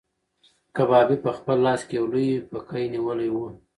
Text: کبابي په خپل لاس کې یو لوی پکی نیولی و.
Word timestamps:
کبابي 0.75 1.17
په 1.25 1.31
خپل 1.37 1.57
لاس 1.65 1.81
کې 1.87 1.93
یو 1.99 2.05
لوی 2.13 2.29
پکی 2.51 2.85
نیولی 2.93 3.29
و. 3.31 3.35